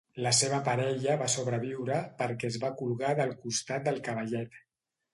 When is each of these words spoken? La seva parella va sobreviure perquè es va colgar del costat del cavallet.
La 0.25 0.29
seva 0.35 0.61
parella 0.69 1.17
va 1.19 1.27
sobreviure 1.33 1.99
perquè 2.23 2.51
es 2.51 2.59
va 2.67 2.75
colgar 2.83 3.15
del 3.23 3.39
costat 3.47 3.89
del 3.91 4.05
cavallet. 4.11 4.63